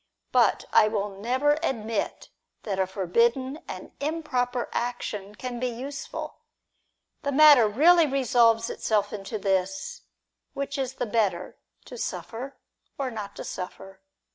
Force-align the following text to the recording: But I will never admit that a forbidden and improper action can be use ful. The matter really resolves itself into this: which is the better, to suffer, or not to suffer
But 0.31 0.65
I 0.73 0.87
will 0.87 1.09
never 1.09 1.59
admit 1.61 2.31
that 2.63 2.79
a 2.79 2.87
forbidden 2.87 3.59
and 3.67 3.91
improper 3.99 4.67
action 4.73 5.35
can 5.35 5.59
be 5.59 5.67
use 5.67 6.07
ful. 6.07 6.39
The 7.21 7.31
matter 7.31 7.67
really 7.67 8.07
resolves 8.07 8.71
itself 8.71 9.13
into 9.13 9.37
this: 9.37 10.01
which 10.55 10.79
is 10.79 10.93
the 10.95 11.05
better, 11.05 11.59
to 11.85 11.99
suffer, 11.99 12.57
or 12.97 13.11
not 13.11 13.35
to 13.35 13.43
suffer 13.43 14.01